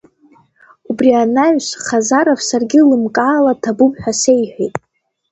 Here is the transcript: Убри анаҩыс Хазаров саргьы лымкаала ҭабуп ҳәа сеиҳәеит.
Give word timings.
Убри 0.89 1.09
анаҩыс 1.23 1.67
Хазаров 1.85 2.39
саргьы 2.47 2.81
лымкаала 2.89 3.53
ҭабуп 3.61 3.93
ҳәа 4.01 4.13
сеиҳәеит. 4.21 4.75